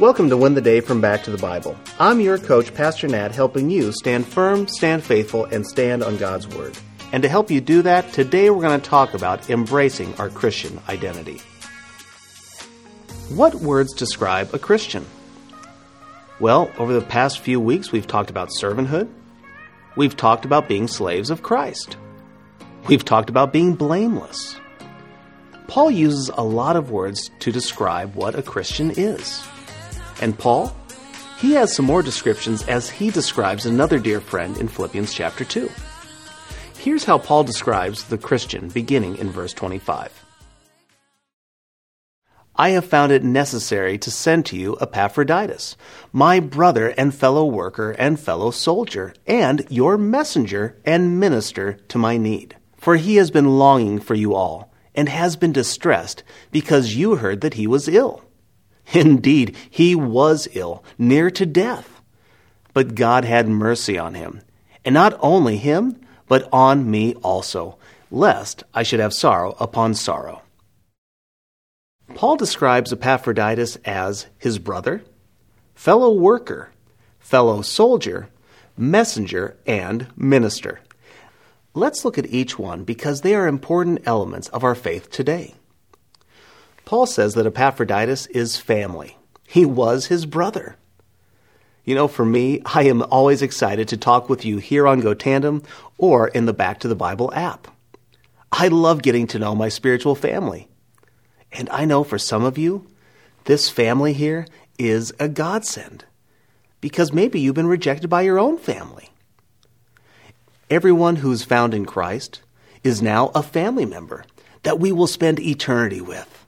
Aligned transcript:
Welcome 0.00 0.30
to 0.30 0.36
Win 0.38 0.54
the 0.54 0.62
Day 0.62 0.80
from 0.80 1.02
Back 1.02 1.24
to 1.24 1.30
the 1.30 1.36
Bible. 1.36 1.76
I'm 1.98 2.22
your 2.22 2.38
coach, 2.38 2.72
Pastor 2.72 3.06
Nat, 3.06 3.32
helping 3.34 3.68
you 3.68 3.92
stand 3.92 4.26
firm, 4.26 4.66
stand 4.66 5.04
faithful, 5.04 5.44
and 5.44 5.66
stand 5.66 6.02
on 6.02 6.16
God's 6.16 6.48
Word. 6.48 6.74
And 7.12 7.22
to 7.22 7.28
help 7.28 7.50
you 7.50 7.60
do 7.60 7.82
that, 7.82 8.10
today 8.10 8.48
we're 8.48 8.62
going 8.62 8.80
to 8.80 8.88
talk 8.88 9.12
about 9.12 9.50
embracing 9.50 10.14
our 10.14 10.30
Christian 10.30 10.80
identity. 10.88 11.42
What 13.28 13.56
words 13.56 13.92
describe 13.92 14.54
a 14.54 14.58
Christian? 14.58 15.04
Well, 16.40 16.72
over 16.78 16.94
the 16.94 17.02
past 17.02 17.40
few 17.40 17.60
weeks, 17.60 17.92
we've 17.92 18.06
talked 18.06 18.30
about 18.30 18.48
servanthood. 18.58 19.10
We've 19.96 20.16
talked 20.16 20.46
about 20.46 20.66
being 20.66 20.88
slaves 20.88 21.28
of 21.28 21.42
Christ. 21.42 21.98
We've 22.88 23.04
talked 23.04 23.28
about 23.28 23.52
being 23.52 23.74
blameless. 23.74 24.58
Paul 25.66 25.90
uses 25.90 26.30
a 26.30 26.42
lot 26.42 26.76
of 26.76 26.90
words 26.90 27.30
to 27.40 27.52
describe 27.52 28.14
what 28.14 28.34
a 28.34 28.42
Christian 28.42 28.92
is. 28.92 29.46
And 30.20 30.38
Paul? 30.38 30.76
He 31.38 31.52
has 31.52 31.74
some 31.74 31.86
more 31.86 32.02
descriptions 32.02 32.62
as 32.64 32.90
he 32.90 33.10
describes 33.10 33.66
another 33.66 33.98
dear 33.98 34.20
friend 34.20 34.56
in 34.58 34.68
Philippians 34.68 35.12
chapter 35.12 35.44
2. 35.44 35.70
Here's 36.76 37.04
how 37.04 37.18
Paul 37.18 37.44
describes 37.44 38.04
the 38.04 38.18
Christian 38.18 38.68
beginning 38.68 39.16
in 39.16 39.30
verse 39.30 39.52
25. 39.52 40.24
I 42.56 42.70
have 42.70 42.84
found 42.84 43.10
it 43.10 43.24
necessary 43.24 43.96
to 43.96 44.10
send 44.10 44.44
to 44.46 44.56
you 44.56 44.76
Epaphroditus, 44.82 45.76
my 46.12 46.40
brother 46.40 46.88
and 46.88 47.14
fellow 47.14 47.46
worker 47.46 47.92
and 47.92 48.20
fellow 48.20 48.50
soldier, 48.50 49.14
and 49.26 49.66
your 49.70 49.96
messenger 49.96 50.76
and 50.84 51.18
minister 51.18 51.74
to 51.88 51.96
my 51.96 52.18
need. 52.18 52.56
For 52.76 52.96
he 52.96 53.16
has 53.16 53.30
been 53.30 53.58
longing 53.58 53.98
for 53.98 54.14
you 54.14 54.34
all, 54.34 54.70
and 54.94 55.08
has 55.08 55.36
been 55.36 55.52
distressed 55.52 56.22
because 56.50 56.96
you 56.96 57.16
heard 57.16 57.40
that 57.40 57.54
he 57.54 57.66
was 57.66 57.88
ill. 57.88 58.24
Indeed, 58.94 59.56
he 59.68 59.94
was 59.94 60.48
ill, 60.52 60.84
near 60.98 61.30
to 61.30 61.46
death. 61.46 62.00
But 62.72 62.94
God 62.94 63.24
had 63.24 63.48
mercy 63.48 63.98
on 63.98 64.14
him, 64.14 64.42
and 64.84 64.94
not 64.94 65.18
only 65.20 65.56
him, 65.56 66.00
but 66.28 66.48
on 66.52 66.90
me 66.90 67.14
also, 67.14 67.76
lest 68.10 68.62
I 68.72 68.82
should 68.82 69.00
have 69.00 69.12
sorrow 69.12 69.56
upon 69.58 69.94
sorrow. 69.94 70.42
Paul 72.14 72.36
describes 72.36 72.92
Epaphroditus 72.92 73.76
as 73.84 74.26
his 74.38 74.58
brother, 74.58 75.02
fellow 75.74 76.12
worker, 76.12 76.70
fellow 77.18 77.62
soldier, 77.62 78.28
messenger, 78.76 79.56
and 79.66 80.06
minister. 80.16 80.80
Let's 81.74 82.04
look 82.04 82.18
at 82.18 82.26
each 82.26 82.58
one 82.58 82.84
because 82.84 83.20
they 83.20 83.34
are 83.34 83.46
important 83.46 84.00
elements 84.04 84.48
of 84.48 84.64
our 84.64 84.74
faith 84.74 85.10
today. 85.10 85.54
Paul 86.90 87.06
says 87.06 87.34
that 87.34 87.46
Epaphroditus 87.46 88.26
is 88.26 88.56
family. 88.56 89.16
He 89.46 89.64
was 89.64 90.06
his 90.06 90.26
brother. 90.26 90.74
You 91.84 91.94
know, 91.94 92.08
for 92.08 92.24
me, 92.24 92.62
I 92.64 92.82
am 92.82 93.04
always 93.12 93.42
excited 93.42 93.86
to 93.86 93.96
talk 93.96 94.28
with 94.28 94.44
you 94.44 94.58
here 94.58 94.88
on 94.88 94.98
Go 94.98 95.14
Tandem 95.14 95.62
or 95.98 96.26
in 96.26 96.46
the 96.46 96.52
Back 96.52 96.80
to 96.80 96.88
the 96.88 96.96
Bible 96.96 97.32
app. 97.32 97.68
I 98.50 98.66
love 98.66 99.02
getting 99.02 99.28
to 99.28 99.38
know 99.38 99.54
my 99.54 99.68
spiritual 99.68 100.16
family. 100.16 100.66
And 101.52 101.70
I 101.70 101.84
know 101.84 102.02
for 102.02 102.18
some 102.18 102.42
of 102.42 102.58
you, 102.58 102.88
this 103.44 103.70
family 103.70 104.12
here 104.12 104.48
is 104.76 105.12
a 105.20 105.28
godsend 105.28 106.06
because 106.80 107.12
maybe 107.12 107.38
you've 107.38 107.54
been 107.54 107.68
rejected 107.68 108.10
by 108.10 108.22
your 108.22 108.40
own 108.40 108.58
family. 108.58 109.10
Everyone 110.68 111.14
who's 111.14 111.44
found 111.44 111.72
in 111.72 111.86
Christ 111.86 112.42
is 112.82 113.00
now 113.00 113.28
a 113.32 113.44
family 113.44 113.86
member 113.86 114.24
that 114.64 114.80
we 114.80 114.90
will 114.90 115.06
spend 115.06 115.38
eternity 115.38 116.00
with. 116.00 116.40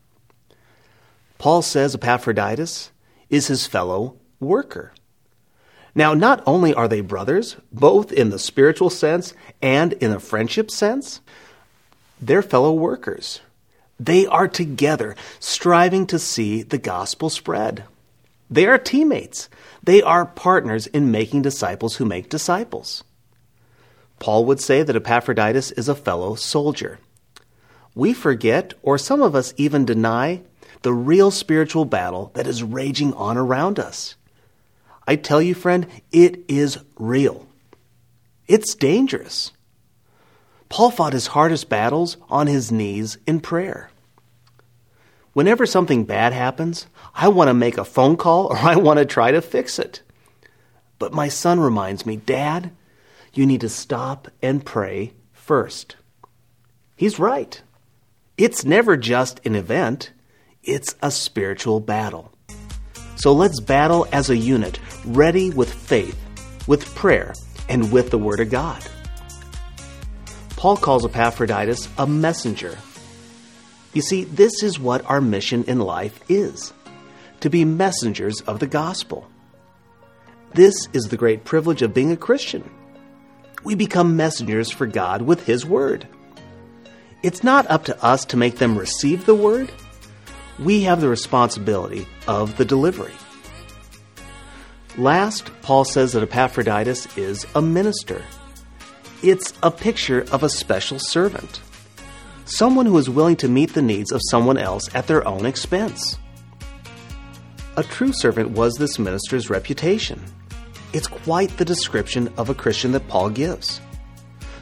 Paul 1.42 1.62
says 1.62 1.96
Epaphroditus 1.96 2.92
is 3.28 3.48
his 3.48 3.66
fellow 3.66 4.14
worker. 4.38 4.92
Now, 5.92 6.14
not 6.14 6.40
only 6.46 6.72
are 6.72 6.86
they 6.86 7.00
brothers, 7.00 7.56
both 7.72 8.12
in 8.12 8.30
the 8.30 8.38
spiritual 8.38 8.90
sense 8.90 9.34
and 9.60 9.92
in 9.94 10.12
a 10.12 10.20
friendship 10.20 10.70
sense, 10.70 11.20
they're 12.20 12.42
fellow 12.42 12.72
workers. 12.72 13.40
They 13.98 14.24
are 14.24 14.46
together, 14.46 15.16
striving 15.40 16.06
to 16.06 16.18
see 16.20 16.62
the 16.62 16.78
gospel 16.78 17.28
spread. 17.28 17.86
They 18.48 18.66
are 18.66 18.78
teammates. 18.78 19.48
They 19.82 20.00
are 20.00 20.24
partners 20.24 20.86
in 20.86 21.10
making 21.10 21.42
disciples 21.42 21.96
who 21.96 22.04
make 22.04 22.28
disciples. 22.28 23.02
Paul 24.20 24.44
would 24.44 24.60
say 24.60 24.84
that 24.84 24.94
Epaphroditus 24.94 25.72
is 25.72 25.88
a 25.88 25.96
fellow 25.96 26.36
soldier. 26.36 27.00
We 27.96 28.14
forget, 28.14 28.74
or 28.80 28.96
some 28.96 29.20
of 29.20 29.34
us 29.34 29.52
even 29.56 29.84
deny, 29.84 30.42
the 30.82 30.92
real 30.92 31.30
spiritual 31.30 31.84
battle 31.84 32.30
that 32.34 32.46
is 32.46 32.62
raging 32.62 33.14
on 33.14 33.36
around 33.36 33.78
us. 33.78 34.16
I 35.06 35.16
tell 35.16 35.42
you, 35.42 35.54
friend, 35.54 35.86
it 36.10 36.44
is 36.48 36.78
real. 36.98 37.46
It's 38.46 38.74
dangerous. 38.74 39.52
Paul 40.68 40.90
fought 40.90 41.12
his 41.12 41.28
hardest 41.28 41.68
battles 41.68 42.16
on 42.28 42.46
his 42.46 42.72
knees 42.72 43.18
in 43.26 43.40
prayer. 43.40 43.90
Whenever 45.32 45.66
something 45.66 46.04
bad 46.04 46.32
happens, 46.32 46.86
I 47.14 47.28
want 47.28 47.48
to 47.48 47.54
make 47.54 47.78
a 47.78 47.84
phone 47.84 48.16
call 48.16 48.46
or 48.46 48.56
I 48.58 48.76
want 48.76 48.98
to 48.98 49.04
try 49.04 49.30
to 49.30 49.42
fix 49.42 49.78
it. 49.78 50.02
But 50.98 51.12
my 51.12 51.28
son 51.28 51.58
reminds 51.58 52.06
me, 52.06 52.16
Dad, 52.16 52.70
you 53.34 53.46
need 53.46 53.60
to 53.62 53.68
stop 53.68 54.28
and 54.42 54.64
pray 54.64 55.12
first. 55.32 55.96
He's 56.96 57.18
right. 57.18 57.60
It's 58.36 58.64
never 58.64 58.96
just 58.96 59.44
an 59.44 59.54
event, 59.54 60.12
it's 60.64 60.94
a 61.02 61.10
spiritual 61.10 61.80
battle. 61.80 62.32
So 63.16 63.32
let's 63.32 63.60
battle 63.60 64.06
as 64.12 64.30
a 64.30 64.36
unit, 64.36 64.78
ready 65.04 65.50
with 65.50 65.72
faith, 65.72 66.18
with 66.68 66.94
prayer, 66.94 67.34
and 67.68 67.92
with 67.92 68.10
the 68.10 68.18
Word 68.18 68.40
of 68.40 68.50
God. 68.50 68.82
Paul 70.50 70.76
calls 70.76 71.04
Epaphroditus 71.04 71.88
a 71.98 72.06
messenger. 72.06 72.78
You 73.92 74.02
see, 74.02 74.24
this 74.24 74.62
is 74.62 74.78
what 74.78 75.04
our 75.06 75.20
mission 75.20 75.64
in 75.64 75.80
life 75.80 76.20
is 76.28 76.72
to 77.40 77.50
be 77.50 77.64
messengers 77.64 78.40
of 78.42 78.60
the 78.60 78.68
gospel. 78.68 79.28
This 80.54 80.88
is 80.92 81.04
the 81.04 81.16
great 81.16 81.44
privilege 81.44 81.82
of 81.82 81.92
being 81.92 82.12
a 82.12 82.16
Christian. 82.16 82.70
We 83.64 83.74
become 83.74 84.16
messengers 84.16 84.70
for 84.70 84.86
God 84.86 85.22
with 85.22 85.44
His 85.44 85.66
Word. 85.66 86.06
It's 87.24 87.42
not 87.42 87.68
up 87.68 87.84
to 87.86 88.04
us 88.04 88.24
to 88.26 88.36
make 88.36 88.58
them 88.58 88.78
receive 88.78 89.26
the 89.26 89.34
Word 89.34 89.72
we 90.64 90.82
have 90.82 91.00
the 91.00 91.08
responsibility 91.08 92.06
of 92.26 92.56
the 92.56 92.64
delivery. 92.64 93.14
Last, 94.98 95.50
Paul 95.62 95.84
says 95.84 96.12
that 96.12 96.22
Epaphroditus 96.22 97.16
is 97.16 97.46
a 97.54 97.62
minister. 97.62 98.22
It's 99.22 99.54
a 99.62 99.70
picture 99.70 100.26
of 100.32 100.42
a 100.42 100.48
special 100.48 100.98
servant, 100.98 101.60
someone 102.44 102.86
who 102.86 102.98
is 102.98 103.08
willing 103.08 103.36
to 103.36 103.48
meet 103.48 103.72
the 103.72 103.82
needs 103.82 104.12
of 104.12 104.20
someone 104.30 104.58
else 104.58 104.94
at 104.94 105.06
their 105.06 105.26
own 105.26 105.46
expense. 105.46 106.18
A 107.76 107.82
true 107.82 108.12
servant 108.12 108.50
was 108.50 108.74
this 108.74 108.98
minister's 108.98 109.48
reputation. 109.48 110.20
It's 110.92 111.06
quite 111.06 111.56
the 111.56 111.64
description 111.64 112.30
of 112.36 112.50
a 112.50 112.54
Christian 112.54 112.92
that 112.92 113.08
Paul 113.08 113.30
gives. 113.30 113.80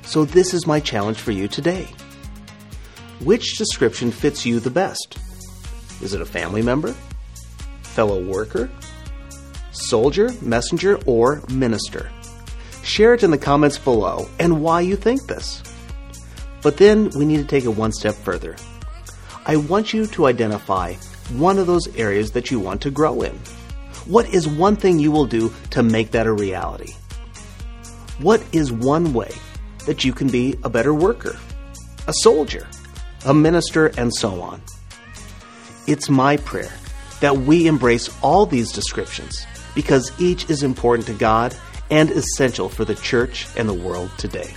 So, 0.02 0.24
this 0.24 0.54
is 0.54 0.66
my 0.66 0.78
challenge 0.78 1.18
for 1.18 1.32
you 1.32 1.48
today. 1.48 1.88
Which 3.20 3.58
description 3.58 4.12
fits 4.12 4.46
you 4.46 4.60
the 4.60 4.70
best? 4.70 5.18
Is 6.02 6.14
it 6.14 6.20
a 6.20 6.26
family 6.26 6.62
member? 6.62 6.94
Fellow 7.82 8.22
worker? 8.22 8.70
Soldier, 9.72 10.30
messenger, 10.40 10.98
or 11.06 11.42
minister? 11.50 12.10
Share 12.82 13.14
it 13.14 13.22
in 13.22 13.30
the 13.30 13.38
comments 13.38 13.78
below 13.78 14.28
and 14.38 14.62
why 14.62 14.80
you 14.80 14.96
think 14.96 15.26
this. 15.26 15.62
But 16.62 16.76
then 16.76 17.10
we 17.16 17.24
need 17.24 17.38
to 17.38 17.44
take 17.44 17.64
it 17.64 17.68
one 17.68 17.92
step 17.92 18.14
further. 18.14 18.56
I 19.46 19.56
want 19.56 19.92
you 19.92 20.06
to 20.06 20.26
identify 20.26 20.94
one 21.34 21.58
of 21.58 21.66
those 21.66 21.94
areas 21.96 22.32
that 22.32 22.50
you 22.50 22.58
want 22.58 22.82
to 22.82 22.90
grow 22.90 23.22
in. 23.22 23.38
What 24.06 24.28
is 24.32 24.48
one 24.48 24.76
thing 24.76 24.98
you 24.98 25.12
will 25.12 25.26
do 25.26 25.52
to 25.70 25.82
make 25.82 26.10
that 26.12 26.26
a 26.26 26.32
reality? 26.32 26.94
What 28.18 28.42
is 28.52 28.72
one 28.72 29.12
way 29.12 29.30
that 29.86 30.04
you 30.04 30.12
can 30.12 30.28
be 30.28 30.56
a 30.64 30.70
better 30.70 30.92
worker, 30.92 31.38
a 32.06 32.12
soldier, 32.12 32.66
a 33.24 33.32
minister, 33.32 33.86
and 33.98 34.12
so 34.14 34.40
on? 34.42 34.60
It's 35.90 36.08
my 36.08 36.36
prayer 36.36 36.72
that 37.20 37.36
we 37.36 37.66
embrace 37.66 38.08
all 38.22 38.46
these 38.46 38.70
descriptions 38.70 39.44
because 39.74 40.12
each 40.20 40.48
is 40.48 40.62
important 40.62 41.08
to 41.08 41.14
God 41.14 41.52
and 41.90 42.12
essential 42.12 42.68
for 42.68 42.84
the 42.84 42.94
church 42.94 43.48
and 43.56 43.68
the 43.68 43.74
world 43.74 44.08
today. 44.16 44.54